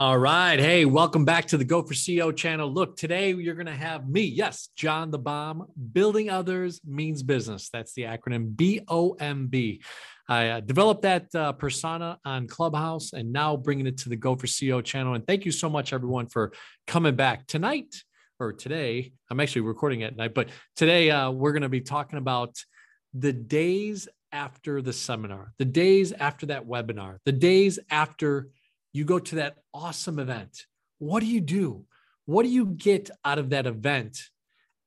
All 0.00 0.16
right. 0.16 0.60
Hey, 0.60 0.84
welcome 0.84 1.24
back 1.24 1.46
to 1.46 1.56
the 1.56 1.64
Go 1.64 1.82
for 1.82 1.92
CEO 1.92 2.34
channel. 2.34 2.72
Look, 2.72 2.96
today 2.96 3.34
you're 3.34 3.56
going 3.56 3.66
to 3.66 3.74
have 3.74 4.08
me, 4.08 4.20
yes, 4.20 4.68
John 4.76 5.10
the 5.10 5.18
Bomb. 5.18 5.66
Building 5.90 6.30
others 6.30 6.80
means 6.86 7.24
business. 7.24 7.68
That's 7.68 7.94
the 7.94 8.02
acronym 8.02 8.54
B 8.56 8.80
O 8.86 9.14
M 9.14 9.48
B. 9.48 9.82
I 10.28 10.50
uh, 10.50 10.60
developed 10.60 11.02
that 11.02 11.34
uh, 11.34 11.50
persona 11.54 12.16
on 12.24 12.46
Clubhouse 12.46 13.12
and 13.12 13.32
now 13.32 13.56
bringing 13.56 13.88
it 13.88 13.98
to 13.98 14.08
the 14.08 14.14
Go 14.14 14.36
for 14.36 14.46
CEO 14.46 14.84
channel. 14.84 15.14
And 15.14 15.26
thank 15.26 15.44
you 15.44 15.50
so 15.50 15.68
much, 15.68 15.92
everyone, 15.92 16.28
for 16.28 16.52
coming 16.86 17.16
back 17.16 17.48
tonight 17.48 17.92
or 18.38 18.52
today. 18.52 19.10
I'm 19.32 19.40
actually 19.40 19.62
recording 19.62 20.04
at 20.04 20.14
night, 20.14 20.32
but 20.32 20.50
today 20.76 21.10
uh, 21.10 21.32
we're 21.32 21.50
going 21.50 21.62
to 21.62 21.68
be 21.68 21.80
talking 21.80 22.20
about 22.20 22.54
the 23.14 23.32
days 23.32 24.08
after 24.30 24.80
the 24.80 24.92
seminar, 24.92 25.54
the 25.58 25.64
days 25.64 26.12
after 26.12 26.46
that 26.46 26.68
webinar, 26.68 27.16
the 27.24 27.32
days 27.32 27.80
after 27.90 28.48
you 28.98 29.04
go 29.04 29.20
to 29.20 29.36
that 29.36 29.56
awesome 29.72 30.18
event. 30.18 30.66
What 30.98 31.20
do 31.20 31.26
you 31.26 31.40
do? 31.40 31.84
What 32.26 32.42
do 32.42 32.48
you 32.48 32.66
get 32.66 33.10
out 33.24 33.38
of 33.38 33.50
that 33.50 33.66
event? 33.66 34.18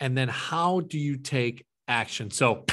And 0.02 0.18
then 0.18 0.28
how 0.28 0.82
do 0.82 1.00
you 1.00 1.16
take 1.16 1.66
action? 1.88 2.30
So 2.30 2.66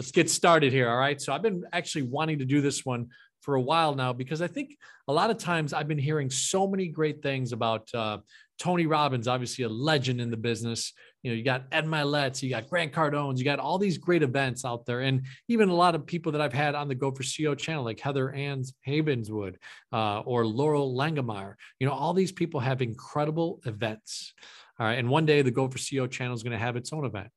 let's 0.00 0.10
get 0.12 0.30
started 0.30 0.72
here. 0.72 0.88
All 0.88 0.96
right. 0.96 1.20
So 1.20 1.32
I've 1.32 1.42
been 1.42 1.64
actually 1.72 2.02
wanting 2.02 2.38
to 2.38 2.46
do 2.46 2.62
this 2.62 2.86
one 2.86 3.08
for 3.48 3.54
a 3.54 3.62
while 3.62 3.94
now 3.94 4.12
because 4.12 4.42
I 4.42 4.46
think 4.46 4.76
a 5.08 5.12
lot 5.12 5.30
of 5.30 5.38
times 5.38 5.72
I've 5.72 5.88
been 5.88 5.96
hearing 5.96 6.28
so 6.28 6.66
many 6.66 6.86
great 6.86 7.22
things 7.22 7.52
about 7.52 7.88
uh, 7.94 8.18
Tony 8.58 8.84
Robbins, 8.84 9.26
obviously 9.26 9.64
a 9.64 9.70
legend 9.70 10.20
in 10.20 10.30
the 10.30 10.36
business. 10.36 10.92
You 11.22 11.30
know, 11.30 11.34
you 11.34 11.42
got 11.42 11.64
Ed 11.72 11.86
Mylett's, 11.86 12.42
you 12.42 12.50
got 12.50 12.68
Grant 12.68 12.92
Cardone's, 12.92 13.40
you 13.40 13.46
got 13.46 13.58
all 13.58 13.78
these 13.78 13.96
great 13.96 14.22
events 14.22 14.66
out 14.66 14.84
there, 14.84 15.00
and 15.00 15.22
even 15.48 15.70
a 15.70 15.74
lot 15.74 15.94
of 15.94 16.04
people 16.04 16.30
that 16.32 16.42
I've 16.42 16.52
had 16.52 16.74
on 16.74 16.88
the 16.88 16.94
Go 16.94 17.10
for 17.10 17.22
CEO 17.22 17.56
channel, 17.56 17.84
like 17.84 18.00
Heather 18.00 18.30
Anns 18.32 18.74
Havenswood 18.86 19.54
uh, 19.94 20.20
or 20.20 20.44
Loral 20.44 20.94
Langemeier. 20.94 21.54
You 21.80 21.86
know, 21.86 21.94
all 21.94 22.12
these 22.12 22.32
people 22.32 22.60
have 22.60 22.82
incredible 22.82 23.62
events. 23.64 24.34
All 24.78 24.84
right, 24.84 24.98
and 24.98 25.08
one 25.08 25.24
day 25.24 25.40
the 25.40 25.50
Go 25.50 25.70
for 25.70 25.78
CEO 25.78 26.10
channel 26.10 26.34
is 26.34 26.42
going 26.42 26.52
to 26.52 26.58
have 26.58 26.76
its 26.76 26.92
own 26.92 27.06
event. 27.06 27.28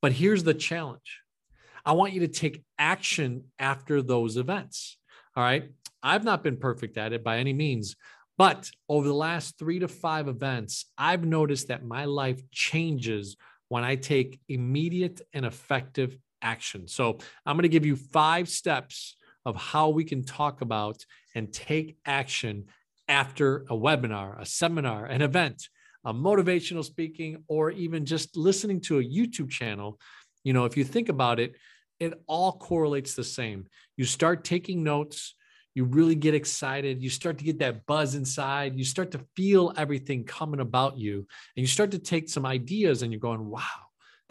But 0.00 0.12
here's 0.12 0.44
the 0.44 0.54
challenge: 0.54 1.22
I 1.84 1.90
want 1.90 2.12
you 2.12 2.20
to 2.20 2.28
take 2.28 2.62
action 2.78 3.46
after 3.58 4.00
those 4.00 4.36
events. 4.36 4.98
All 5.36 5.42
right. 5.42 5.70
I've 6.02 6.24
not 6.24 6.42
been 6.42 6.56
perfect 6.56 6.96
at 6.96 7.12
it 7.12 7.22
by 7.22 7.38
any 7.38 7.52
means, 7.52 7.94
but 8.38 8.70
over 8.88 9.06
the 9.06 9.14
last 9.14 9.58
three 9.58 9.78
to 9.80 9.88
five 9.88 10.28
events, 10.28 10.86
I've 10.96 11.26
noticed 11.26 11.68
that 11.68 11.84
my 11.84 12.06
life 12.06 12.40
changes 12.50 13.36
when 13.68 13.84
I 13.84 13.96
take 13.96 14.40
immediate 14.48 15.20
and 15.34 15.44
effective 15.44 16.16
action. 16.40 16.88
So 16.88 17.18
I'm 17.44 17.56
going 17.56 17.62
to 17.62 17.68
give 17.68 17.84
you 17.84 17.96
five 17.96 18.48
steps 18.48 19.16
of 19.44 19.56
how 19.56 19.90
we 19.90 20.04
can 20.04 20.24
talk 20.24 20.62
about 20.62 21.04
and 21.34 21.52
take 21.52 21.98
action 22.06 22.64
after 23.08 23.66
a 23.68 23.76
webinar, 23.76 24.40
a 24.40 24.46
seminar, 24.46 25.04
an 25.04 25.22
event, 25.22 25.68
a 26.04 26.14
motivational 26.14 26.84
speaking, 26.84 27.44
or 27.46 27.70
even 27.70 28.06
just 28.06 28.36
listening 28.36 28.80
to 28.82 29.00
a 29.00 29.04
YouTube 29.04 29.50
channel. 29.50 29.98
You 30.44 30.52
know, 30.52 30.64
if 30.64 30.76
you 30.76 30.84
think 30.84 31.08
about 31.08 31.40
it, 31.40 31.56
it 32.00 32.14
all 32.26 32.52
correlates 32.52 33.14
the 33.14 33.24
same. 33.24 33.66
You 33.96 34.04
start 34.04 34.44
taking 34.44 34.82
notes, 34.82 35.34
you 35.76 35.84
really 35.84 36.14
get 36.14 36.34
excited. 36.34 37.02
You 37.02 37.10
start 37.10 37.36
to 37.36 37.44
get 37.44 37.58
that 37.58 37.84
buzz 37.84 38.14
inside. 38.14 38.78
You 38.78 38.84
start 38.84 39.10
to 39.10 39.20
feel 39.36 39.74
everything 39.76 40.24
coming 40.24 40.60
about 40.60 40.96
you. 40.96 41.18
And 41.18 41.62
you 41.62 41.66
start 41.66 41.90
to 41.90 41.98
take 41.98 42.30
some 42.30 42.46
ideas 42.46 43.02
and 43.02 43.12
you're 43.12 43.20
going, 43.20 43.46
wow, 43.46 43.60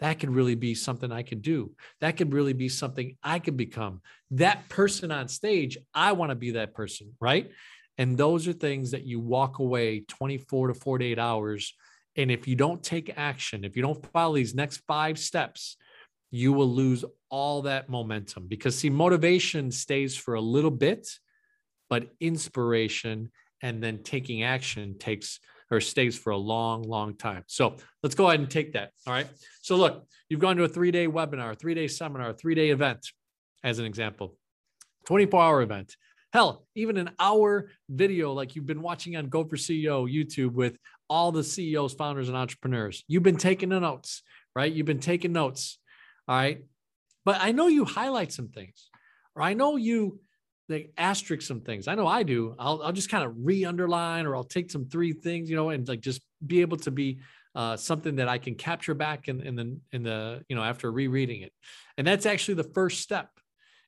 that 0.00 0.18
could 0.18 0.30
really 0.30 0.56
be 0.56 0.74
something 0.74 1.12
I 1.12 1.22
could 1.22 1.42
do. 1.42 1.70
That 2.00 2.16
could 2.16 2.32
really 2.32 2.52
be 2.52 2.68
something 2.68 3.16
I 3.22 3.38
could 3.38 3.56
become. 3.56 4.02
That 4.32 4.68
person 4.68 5.12
on 5.12 5.28
stage, 5.28 5.78
I 5.94 6.12
want 6.12 6.30
to 6.30 6.34
be 6.36 6.50
that 6.52 6.74
person, 6.74 7.14
right? 7.20 7.48
And 7.96 8.18
those 8.18 8.48
are 8.48 8.52
things 8.52 8.90
that 8.90 9.06
you 9.06 9.20
walk 9.20 9.60
away 9.60 10.00
24 10.00 10.68
to 10.68 10.74
48 10.74 11.16
hours. 11.16 11.74
And 12.16 12.30
if 12.30 12.48
you 12.48 12.56
don't 12.56 12.82
take 12.82 13.16
action, 13.16 13.64
if 13.64 13.76
you 13.76 13.82
don't 13.82 14.04
follow 14.12 14.34
these 14.34 14.54
next 14.54 14.78
five 14.88 15.16
steps, 15.16 15.76
you 16.30 16.52
will 16.52 16.68
lose 16.68 17.04
all 17.30 17.62
that 17.62 17.88
momentum 17.88 18.46
because 18.46 18.76
see, 18.76 18.90
motivation 18.90 19.70
stays 19.70 20.16
for 20.16 20.34
a 20.34 20.40
little 20.40 20.70
bit 20.70 21.08
but 21.88 22.08
inspiration 22.20 23.30
and 23.62 23.82
then 23.82 24.02
taking 24.02 24.42
action 24.42 24.98
takes 24.98 25.40
or 25.70 25.80
stays 25.80 26.16
for 26.16 26.30
a 26.30 26.36
long, 26.36 26.82
long 26.82 27.16
time. 27.16 27.42
So 27.46 27.76
let's 28.02 28.14
go 28.14 28.28
ahead 28.28 28.40
and 28.40 28.50
take 28.50 28.74
that. 28.74 28.90
All 29.06 29.12
right. 29.12 29.26
So 29.62 29.76
look, 29.76 30.06
you've 30.28 30.40
gone 30.40 30.56
to 30.56 30.64
a 30.64 30.68
three 30.68 30.90
day 30.90 31.08
webinar, 31.08 31.58
three 31.58 31.74
day 31.74 31.88
seminar, 31.88 32.32
three 32.32 32.54
day 32.54 32.70
event, 32.70 33.06
as 33.64 33.78
an 33.78 33.84
example, 33.84 34.36
24 35.06 35.42
hour 35.42 35.62
event. 35.62 35.96
Hell, 36.32 36.66
even 36.74 36.98
an 36.98 37.10
hour 37.18 37.70
video 37.88 38.32
like 38.32 38.54
you've 38.54 38.66
been 38.66 38.82
watching 38.82 39.16
on 39.16 39.28
Go 39.28 39.44
for 39.44 39.56
CEO 39.56 40.12
YouTube 40.12 40.52
with 40.52 40.76
all 41.08 41.32
the 41.32 41.42
CEOs, 41.42 41.94
founders, 41.94 42.28
and 42.28 42.36
entrepreneurs. 42.36 43.04
You've 43.08 43.22
been 43.22 43.36
taking 43.36 43.70
the 43.70 43.80
notes, 43.80 44.22
right? 44.54 44.70
You've 44.70 44.86
been 44.86 45.00
taking 45.00 45.32
notes. 45.32 45.78
All 46.28 46.36
right. 46.36 46.64
But 47.24 47.38
I 47.40 47.52
know 47.52 47.66
you 47.66 47.84
highlight 47.84 48.32
some 48.32 48.48
things, 48.48 48.88
or 49.34 49.42
I 49.42 49.54
know 49.54 49.76
you 49.76 50.20
like 50.68 50.92
asterisk 50.96 51.46
some 51.46 51.60
things. 51.60 51.88
I 51.88 51.94
know 51.94 52.06
I 52.06 52.22
do. 52.22 52.54
I'll, 52.58 52.82
I'll 52.82 52.92
just 52.92 53.10
kind 53.10 53.24
of 53.24 53.34
re-underline 53.36 54.26
or 54.26 54.34
I'll 54.34 54.44
take 54.44 54.70
some 54.70 54.86
three 54.86 55.12
things, 55.12 55.48
you 55.48 55.56
know, 55.56 55.70
and 55.70 55.86
like 55.86 56.00
just 56.00 56.22
be 56.44 56.60
able 56.60 56.76
to 56.78 56.90
be 56.90 57.20
uh, 57.54 57.76
something 57.76 58.16
that 58.16 58.28
I 58.28 58.38
can 58.38 58.54
capture 58.54 58.94
back 58.94 59.28
in, 59.28 59.40
in 59.40 59.56
the 59.56 59.80
in 59.92 60.02
the 60.02 60.44
you 60.48 60.56
know 60.56 60.62
after 60.62 60.92
rereading 60.92 61.42
it, 61.42 61.52
and 61.96 62.06
that's 62.06 62.26
actually 62.26 62.54
the 62.54 62.70
first 62.74 63.00
step. 63.00 63.30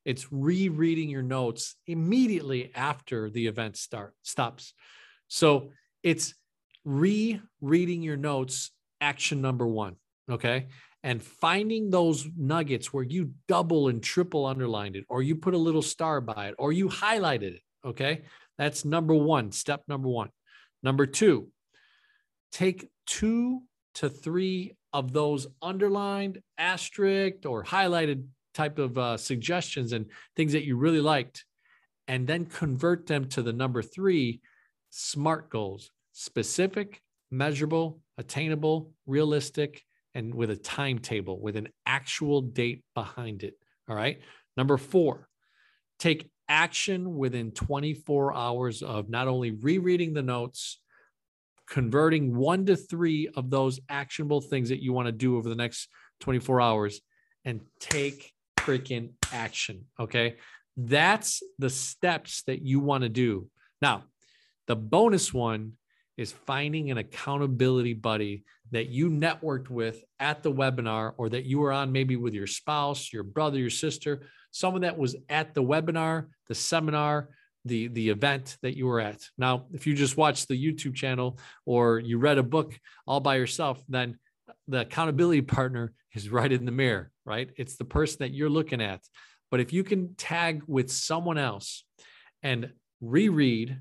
It's 0.05 0.33
rereading 0.33 1.11
your 1.11 1.23
notes 1.23 1.75
immediately 1.87 2.73
after 2.75 3.29
the 3.29 3.47
event 3.47 3.77
start 3.77 4.15
stops. 4.23 4.73
So 5.27 5.71
it's 6.03 6.35
rereading 6.85 8.03
your 8.03 8.17
notes. 8.17 8.71
Action 9.01 9.43
number 9.43 9.67
one. 9.67 9.97
Okay, 10.31 10.69
and 11.03 11.23
finding 11.23 11.91
those 11.91 12.29
nuggets 12.37 12.93
where 12.93 13.05
you 13.05 13.33
double 13.47 13.89
and 13.89 14.03
triple 14.03 14.47
underlined 14.47 14.97
it, 14.97 15.05
or 15.09 15.23
you 15.23 15.37
put 15.37 15.55
a 15.55 15.59
little 15.59 15.83
star 15.83 16.21
by 16.21 16.49
it, 16.49 16.55
or 16.59 16.73
you 16.73 16.89
highlighted 16.89 17.55
it. 17.55 17.63
Okay. 17.85 18.23
That's 18.59 18.85
number 18.85 19.15
one, 19.15 19.53
step 19.53 19.83
number 19.87 20.09
one. 20.09 20.31
Number 20.83 21.07
two, 21.07 21.49
take 22.51 22.89
two 23.07 23.63
to 23.95 24.09
three 24.09 24.77
of 24.93 25.13
those 25.13 25.47
underlined, 25.63 26.41
asterisk, 26.57 27.47
or 27.47 27.65
highlighted 27.65 28.25
type 28.55 28.79
of 28.79 28.99
uh, 28.99 29.17
suggestions 29.17 29.93
and 29.93 30.07
things 30.35 30.53
that 30.53 30.65
you 30.65 30.77
really 30.77 31.01
liked, 31.01 31.45
and 32.09 32.27
then 32.27 32.47
convert 32.47 33.07
them 33.07 33.29
to 33.29 33.43
the 33.43 33.53
number 33.53 33.83
three 33.83 34.41
SMART 34.91 35.51
goals 35.51 35.91
specific, 36.13 37.01
measurable, 37.31 38.01
attainable, 38.17 38.91
realistic, 39.07 39.85
and 40.19 40.35
with 40.35 40.51
a 40.51 40.57
timetable, 40.57 41.41
with 41.41 41.57
an 41.57 41.69
actual 41.87 42.43
date 42.43 42.83
behind 42.93 43.45
it. 43.45 43.55
All 43.89 43.95
right. 43.95 44.19
Number 44.57 44.77
four, 44.77 45.29
take 46.01 46.29
action 46.49 47.17
within 47.17 47.53
24 47.53 48.35
hours 48.35 48.83
of 48.83 49.09
not 49.09 49.29
only 49.29 49.53
rereading 49.53 50.15
the 50.15 50.23
notes, 50.23 50.81
converting 51.69 52.35
one 52.35 52.67
to 52.67 52.75
three 52.75 53.29
of 53.37 53.49
those 53.49 53.79
actionable 53.89 54.41
things 54.41 54.71
that 54.71 54.83
you 54.83 54.93
want 54.93 55.07
to 55.07 55.13
do 55.13 55.37
over 55.37 55.49
the 55.49 55.55
next 55.55 55.89
24 56.19 56.61
hours 56.61 57.01
and 57.45 57.61
take 57.79 58.33
freaking 58.59 59.11
action. 59.33 59.85
Okay. 60.01 60.37
That's 60.77 61.45
the 61.61 61.71
steps 61.71 62.43
that 62.49 62.61
you 62.63 62.81
want 62.81 63.05
to 63.05 63.09
do. 63.09 63.49
Now, 63.81 64.03
the 64.67 64.75
bonus 64.75 65.33
one 65.33 65.75
is 66.19 66.33
finding 66.33 66.91
an 66.91 66.99
accountability 66.99 67.95
buddy 67.95 68.45
that 68.73 68.89
you 68.89 69.09
networked 69.09 69.71
with 69.71 70.03
at 70.19 70.43
the 70.43 70.53
webinar 70.53 71.13
or 71.17 71.29
that 71.31 71.45
you 71.45 71.61
were 71.61 71.73
on 71.73 71.93
maybe 71.93 72.17
with 72.17 72.35
your 72.35 72.47
spouse, 72.47 73.13
your 73.13 73.23
brother, 73.23 73.59
your 73.59 73.71
sister, 73.71 74.21
someone 74.51 74.83
that 74.83 74.99
was 74.99 75.17
at 75.29 75.55
the 75.55 75.63
webinar, 75.63 76.27
the 76.49 76.55
seminar, 76.55 77.31
the 77.65 77.89
the 77.89 78.09
event 78.11 78.59
that 78.63 78.77
you 78.77 78.87
were 78.87 79.01
at. 79.01 79.21
Now, 79.39 79.67
if 79.73 79.87
you 79.87 79.95
just 79.95 80.17
watched 80.17 80.49
the 80.49 80.61
YouTube 80.61 80.95
channel 80.95 81.39
or 81.65 82.01
you 82.01 82.19
read 82.19 82.39
a 82.39 82.43
book 82.43 82.79
all 83.07 83.21
by 83.21 83.37
yourself, 83.37 83.83
then 83.89 84.19
the 84.67 84.81
accountability 84.81 85.43
partner 85.43 85.93
is 86.15 86.31
right 86.31 86.51
in 86.51 86.65
the 86.65 86.73
mirror, 86.73 87.11
right? 87.25 87.51
It's 87.57 87.77
the 87.77 87.85
person 87.85 88.19
that 88.21 88.35
you're 88.35 88.51
looking 88.51 88.83
at. 88.83 89.01
But 89.51 89.61
if 89.61 89.73
you 89.73 89.85
can 89.85 90.15
tag 90.17 90.63
with 90.67 90.91
someone 90.91 91.39
else 91.39 91.85
and 92.43 92.73
reread, 93.01 93.79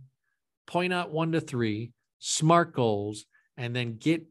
point 0.66 0.94
out 0.94 1.12
one 1.12 1.32
to 1.34 1.42
three, 1.42 1.92
SMART 2.20 2.74
goals, 2.74 3.26
and 3.58 3.76
then 3.76 3.98
get 3.98 4.26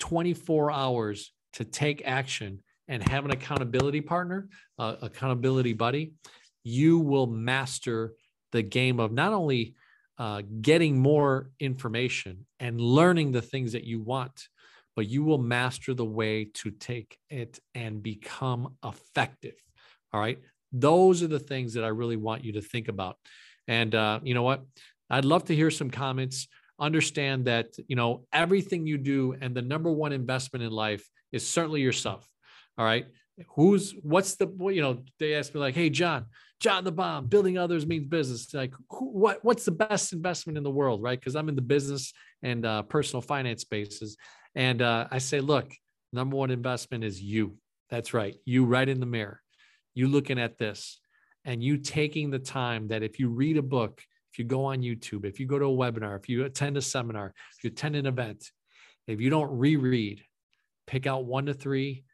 24 0.00 0.70
hours 0.70 1.32
to 1.54 1.64
take 1.64 2.02
action 2.04 2.62
and 2.88 3.06
have 3.08 3.24
an 3.24 3.30
accountability 3.30 4.00
partner, 4.00 4.48
uh, 4.78 4.96
accountability 5.02 5.72
buddy, 5.72 6.12
you 6.64 6.98
will 6.98 7.26
master 7.26 8.14
the 8.52 8.62
game 8.62 8.98
of 8.98 9.12
not 9.12 9.32
only 9.32 9.74
uh, 10.18 10.42
getting 10.60 10.98
more 10.98 11.50
information 11.60 12.46
and 12.58 12.80
learning 12.80 13.32
the 13.32 13.40
things 13.40 13.72
that 13.72 13.84
you 13.84 14.00
want, 14.00 14.48
but 14.96 15.08
you 15.08 15.22
will 15.22 15.38
master 15.38 15.94
the 15.94 16.04
way 16.04 16.44
to 16.52 16.70
take 16.70 17.16
it 17.30 17.58
and 17.74 18.02
become 18.02 18.74
effective. 18.84 19.54
All 20.12 20.20
right. 20.20 20.38
Those 20.72 21.22
are 21.22 21.28
the 21.28 21.38
things 21.38 21.74
that 21.74 21.84
I 21.84 21.88
really 21.88 22.16
want 22.16 22.44
you 22.44 22.52
to 22.52 22.60
think 22.60 22.88
about. 22.88 23.16
And 23.66 23.94
uh, 23.94 24.20
you 24.22 24.34
know 24.34 24.42
what? 24.42 24.64
I'd 25.08 25.24
love 25.24 25.44
to 25.46 25.54
hear 25.54 25.70
some 25.70 25.90
comments 25.90 26.48
understand 26.80 27.44
that 27.44 27.68
you 27.86 27.96
know 27.96 28.24
everything 28.32 28.86
you 28.86 28.98
do 28.98 29.36
and 29.40 29.54
the 29.54 29.62
number 29.62 29.90
one 29.92 30.12
investment 30.12 30.64
in 30.64 30.70
life 30.70 31.06
is 31.32 31.48
certainly 31.48 31.80
yourself 31.80 32.26
all 32.80 32.86
right? 32.86 33.06
Who's 33.56 33.94
what's 34.02 34.36
the 34.36 34.46
you 34.72 34.80
know 34.80 35.02
they 35.18 35.34
ask 35.34 35.54
me 35.54 35.60
like 35.60 35.74
hey 35.74 35.88
john 35.88 36.26
john 36.60 36.84
the 36.84 36.92
bomb 36.92 37.26
building 37.26 37.56
others 37.56 37.86
means 37.86 38.06
business. 38.06 38.52
Like 38.52 38.72
who, 38.90 39.06
what 39.06 39.42
what's 39.42 39.64
the 39.64 39.70
best 39.70 40.12
investment 40.12 40.58
in 40.58 40.64
the 40.64 40.70
world 40.70 41.02
right? 41.02 41.18
Because 41.18 41.36
i'm 41.36 41.48
in 41.48 41.56
the 41.56 41.62
business 41.62 42.12
and 42.42 42.64
uh, 42.66 42.82
personal 42.82 43.22
finance 43.22 43.62
spaces. 43.62 44.16
And 44.54 44.82
uh, 44.82 45.08
i 45.10 45.18
say 45.18 45.40
look 45.40 45.72
number 46.12 46.36
one 46.36 46.50
investment 46.50 47.04
is 47.04 47.20
you. 47.20 47.56
That's 47.88 48.12
right 48.14 48.34
you 48.44 48.64
right 48.64 48.88
in 48.88 49.00
the 49.00 49.06
mirror. 49.06 49.40
You 49.94 50.08
looking 50.08 50.38
at 50.38 50.58
this 50.58 51.00
and 51.44 51.62
you 51.62 51.78
taking 51.78 52.30
the 52.30 52.38
time 52.38 52.88
that 52.88 53.02
if 53.02 53.18
you 53.18 53.28
read 53.28 53.56
a 53.56 53.62
book 53.62 54.02
if 54.32 54.38
you 54.38 54.44
go 54.44 54.64
on 54.64 54.80
youtube 54.80 55.24
if 55.24 55.40
you 55.40 55.46
go 55.46 55.58
to 55.58 55.66
a 55.66 55.68
webinar 55.68 56.18
if 56.18 56.28
you 56.28 56.44
attend 56.44 56.76
a 56.76 56.82
seminar 56.82 57.32
if 57.56 57.64
you 57.64 57.68
attend 57.68 57.96
an 57.96 58.06
event 58.06 58.50
if 59.06 59.20
you 59.20 59.30
don't 59.30 59.50
reread 59.56 60.22
pick 60.86 61.06
out 61.06 61.24
one 61.24 61.46
to 61.46 61.54
three 61.54 62.04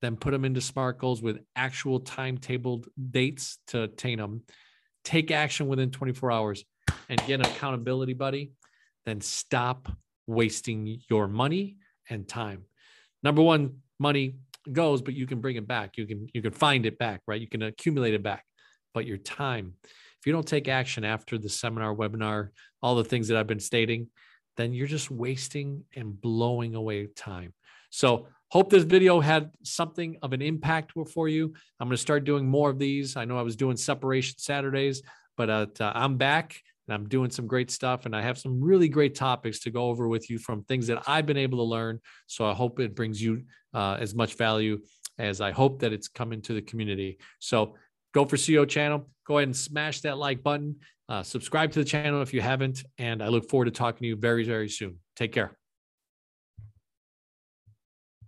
then 0.00 0.16
put 0.16 0.30
them 0.30 0.44
into 0.44 0.60
smart 0.60 0.98
goals 0.98 1.20
with 1.20 1.38
actual 1.56 2.00
timetabled 2.00 2.86
dates 3.10 3.58
to 3.66 3.82
attain 3.84 4.18
them 4.18 4.42
take 5.04 5.30
action 5.30 5.68
within 5.68 5.90
24 5.90 6.30
hours 6.30 6.64
and 7.08 7.18
get 7.26 7.40
an 7.40 7.46
accountability 7.46 8.14
buddy 8.14 8.52
then 9.08 9.20
stop 9.20 9.90
wasting 10.26 11.00
your 11.08 11.26
money 11.26 11.76
and 12.10 12.28
time. 12.28 12.64
Number 13.22 13.42
one 13.42 13.78
money 13.98 14.36
goes 14.70 15.00
but 15.02 15.14
you 15.14 15.26
can 15.26 15.40
bring 15.40 15.56
it 15.56 15.66
back. 15.66 15.96
You 15.96 16.06
can 16.06 16.28
you 16.32 16.42
can 16.42 16.52
find 16.52 16.86
it 16.86 16.98
back 16.98 17.22
right? 17.26 17.40
You 17.40 17.48
can 17.48 17.62
accumulate 17.62 18.14
it 18.14 18.22
back 18.22 18.44
but 18.94 19.06
your 19.06 19.16
time 19.16 19.74
if 20.20 20.26
you 20.26 20.32
don't 20.32 20.46
take 20.46 20.68
action 20.68 21.04
after 21.04 21.38
the 21.38 21.48
seminar 21.48 21.94
webinar 21.94 22.48
all 22.82 22.94
the 22.94 23.04
things 23.04 23.28
that 23.28 23.36
i've 23.36 23.46
been 23.46 23.60
stating 23.60 24.08
then 24.56 24.72
you're 24.72 24.86
just 24.86 25.10
wasting 25.10 25.84
and 25.94 26.20
blowing 26.20 26.74
away 26.74 27.06
time 27.06 27.52
so 27.90 28.26
hope 28.50 28.70
this 28.70 28.84
video 28.84 29.20
had 29.20 29.50
something 29.62 30.16
of 30.22 30.32
an 30.32 30.42
impact 30.42 30.92
for 31.12 31.28
you 31.28 31.52
i'm 31.80 31.88
going 31.88 31.96
to 31.96 32.00
start 32.00 32.24
doing 32.24 32.46
more 32.46 32.70
of 32.70 32.78
these 32.78 33.16
i 33.16 33.24
know 33.24 33.38
i 33.38 33.42
was 33.42 33.56
doing 33.56 33.76
separation 33.76 34.34
saturdays 34.38 35.02
but 35.36 35.50
uh, 35.50 35.66
i'm 35.94 36.16
back 36.16 36.60
and 36.88 36.94
I'm 36.94 37.08
doing 37.08 37.30
some 37.30 37.46
great 37.46 37.70
stuff. 37.70 38.06
And 38.06 38.16
I 38.16 38.22
have 38.22 38.38
some 38.38 38.60
really 38.60 38.88
great 38.88 39.14
topics 39.14 39.60
to 39.60 39.70
go 39.70 39.88
over 39.88 40.08
with 40.08 40.30
you 40.30 40.38
from 40.38 40.64
things 40.64 40.86
that 40.86 41.02
I've 41.06 41.26
been 41.26 41.36
able 41.36 41.58
to 41.58 41.64
learn. 41.64 42.00
So 42.26 42.46
I 42.46 42.54
hope 42.54 42.80
it 42.80 42.96
brings 42.96 43.22
you 43.22 43.42
uh, 43.74 43.98
as 44.00 44.14
much 44.14 44.34
value 44.34 44.80
as 45.18 45.40
I 45.40 45.50
hope 45.50 45.80
that 45.80 45.92
it's 45.92 46.08
coming 46.08 46.40
to 46.42 46.54
the 46.54 46.62
community. 46.62 47.18
So 47.40 47.74
go 48.12 48.24
for 48.24 48.36
CEO 48.36 48.68
channel. 48.68 49.08
Go 49.26 49.38
ahead 49.38 49.48
and 49.48 49.56
smash 49.56 50.00
that 50.02 50.18
like 50.18 50.42
button. 50.42 50.76
Uh, 51.08 51.22
subscribe 51.22 51.72
to 51.72 51.78
the 51.78 51.84
channel 51.84 52.22
if 52.22 52.34
you 52.34 52.40
haven't. 52.40 52.84
And 52.98 53.22
I 53.22 53.28
look 53.28 53.48
forward 53.48 53.66
to 53.66 53.70
talking 53.70 54.00
to 54.00 54.06
you 54.06 54.16
very, 54.16 54.44
very 54.44 54.68
soon. 54.68 54.98
Take 55.16 55.32
care. 55.32 55.56